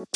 [0.00, 0.06] Hey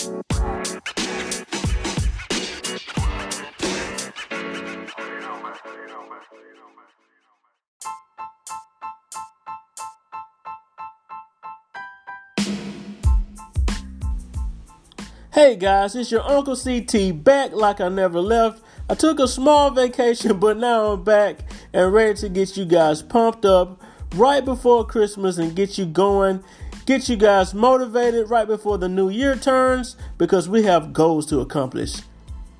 [15.56, 18.62] guys, it's your Uncle CT back like I never left.
[18.88, 21.40] I took a small vacation, but now I'm back
[21.74, 23.82] and ready to get you guys pumped up
[24.14, 26.42] right before Christmas and get you going,
[26.86, 31.40] get you guys motivated right before the new year turns because we have goals to
[31.40, 31.96] accomplish.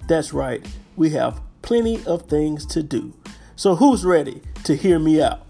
[0.09, 3.15] That's right, we have plenty of things to do.
[3.57, 5.47] So, who's ready to hear me out?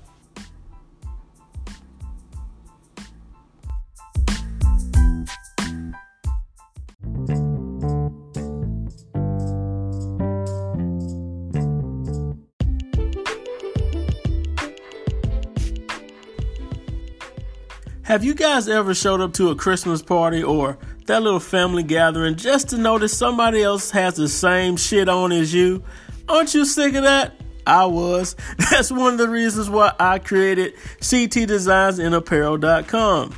[18.05, 20.77] Have you guys ever showed up to a Christmas party or
[21.07, 25.55] that little family gathering just to notice somebody else has the same shit on as
[25.55, 25.83] you?
[26.29, 27.33] Aren't you sick of that?
[27.67, 28.37] I was.
[28.71, 33.35] That's one of the reasons why I created ctdesignsandapparel.com.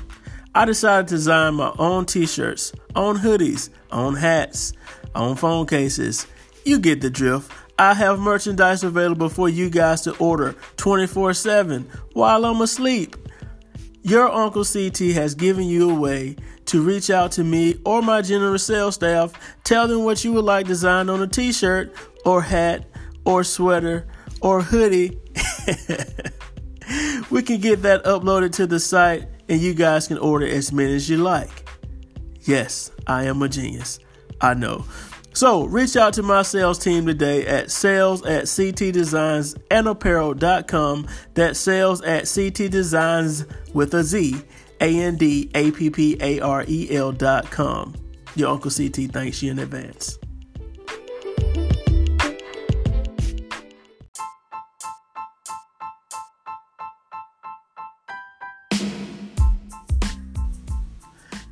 [0.52, 4.72] I decided to design my own t-shirts, own hoodies, own hats,
[5.14, 6.26] own phone cases.
[6.64, 7.52] You get the drift.
[7.78, 13.14] I have merchandise available for you guys to order 24/7 while I'm asleep.
[14.06, 18.22] Your Uncle CT has given you a way to reach out to me or my
[18.22, 19.32] general sales staff.
[19.64, 21.92] Tell them what you would like designed on a t shirt
[22.24, 22.86] or hat
[23.24, 24.06] or sweater
[24.40, 25.18] or hoodie.
[27.32, 30.94] we can get that uploaded to the site and you guys can order as many
[30.94, 31.68] as you like.
[32.42, 33.98] Yes, I am a genius.
[34.40, 34.84] I know.
[35.36, 41.08] So reach out to my sales team today at sales at ctdesignsandapparel.com.
[41.34, 44.40] That's sales at ctdesigns with a Z,
[44.80, 45.52] A-N-D-A-P-P-A-R-E-L
[47.12, 47.94] dot com.
[48.34, 50.18] Your Uncle CT thanks you in advance.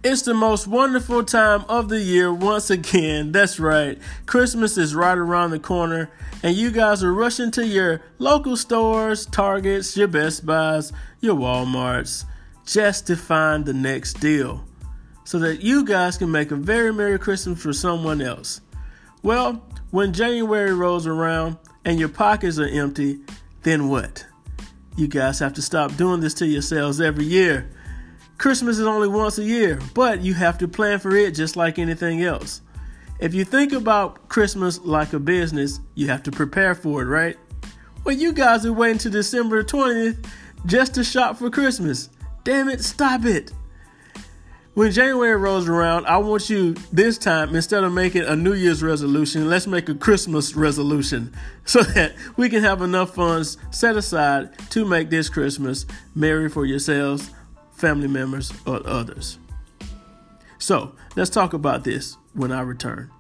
[0.07, 3.33] It's the most wonderful time of the year once again.
[3.33, 3.99] That's right.
[4.27, 6.11] Christmas is right around the corner,
[6.43, 12.27] and you guys are rushing to your local stores, Targets, your Best Buys, your Walmarts,
[12.67, 14.63] just to find the next deal
[15.25, 18.61] so that you guys can make a very Merry Christmas for someone else.
[19.23, 21.57] Well, when January rolls around
[21.87, 23.21] and your pockets are empty,
[23.63, 24.27] then what?
[24.99, 27.71] You guys have to stop doing this to yourselves every year.
[28.39, 31.79] Christmas is only once a year, but you have to plan for it just like
[31.79, 32.63] anything else.
[33.21, 37.37] If you think about Christmas like a business, you have to prepare for it, right?
[38.05, 40.27] Well, you guys are waiting to December 20th
[40.67, 42.11] just to shop for Christmas.
[42.43, 43.53] Damn it, stop it.
[44.75, 48.83] When January rolls around, I want you this time, instead of making a New Year's
[48.83, 51.33] resolution, let's make a Christmas resolution
[51.65, 55.87] so that we can have enough funds set aside to make this Christmas
[56.17, 57.31] merry for yourselves
[57.77, 59.39] family members, or others.
[60.59, 63.11] So let's talk about this when I return.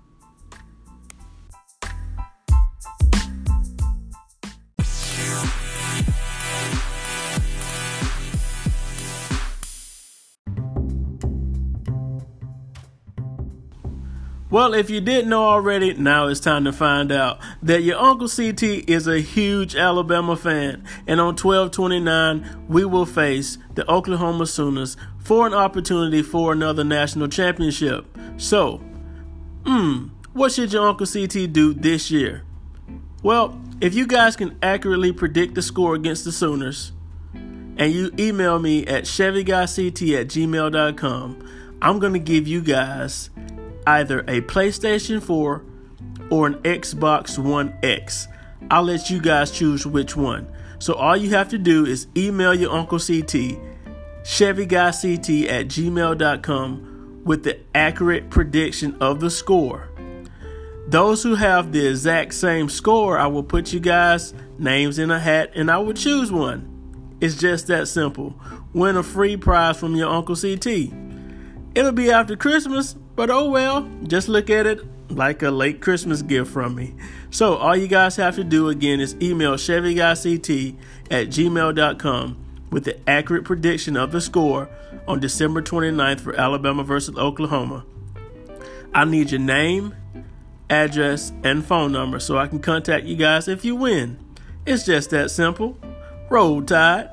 [14.55, 18.29] Well, if you didn't know already, now it's time to find out that your Uncle
[18.29, 20.85] CT is a huge Alabama fan.
[21.09, 27.27] And on 1229, we will face the Oklahoma Sooners for an opportunity for another national
[27.27, 28.07] championship.
[28.37, 28.77] So,
[29.67, 32.45] hmm, what should your Uncle CT do this year?
[33.25, 36.93] Well, if you guys can accurately predict the score against the Sooners,
[37.35, 41.49] and you email me at chevyguyct at gmail.com,
[41.83, 43.31] I'm going to give you guys
[43.87, 45.65] either a PlayStation 4
[46.31, 48.28] or an Xbox One X.
[48.71, 50.50] I'll let you guys choose which one.
[50.78, 53.59] So all you have to do is email your Uncle CT,
[54.23, 59.88] ChevyGuyCT at gmail.com with the accurate prediction of the score.
[60.87, 65.19] Those who have the exact same score, I will put you guys names in a
[65.19, 66.70] hat and I will choose one.
[67.20, 68.35] It's just that simple.
[68.75, 70.67] Win a free prize from your Uncle CT.
[71.75, 74.81] It'll be after Christmas, but oh well, just look at it
[75.11, 76.94] like a late Christmas gift from me.
[77.31, 80.76] So all you guys have to do again is email ChevyGuyCT
[81.11, 84.69] at gmail.com with the accurate prediction of the score
[85.06, 87.84] on December 29th for Alabama versus Oklahoma.
[88.93, 89.94] I need your name,
[90.70, 94.19] address, and phone number so I can contact you guys if you win.
[94.66, 95.76] It's just that simple.
[96.31, 97.11] Roll Tide.